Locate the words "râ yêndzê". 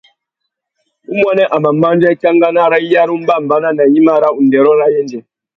4.79-5.19